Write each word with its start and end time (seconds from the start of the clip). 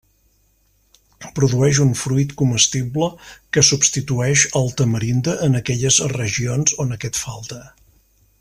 Produeix 1.39 1.81
un 1.83 1.91
fruit 1.99 2.33
comestible 2.39 3.11
que 3.57 3.65
substitueix 3.69 4.47
al 4.61 4.73
tamarinde 4.81 5.39
en 5.49 5.61
aquelles 5.63 6.01
regions 6.19 6.79
on 6.87 6.97
aquest 7.01 7.25
falta. 7.27 7.65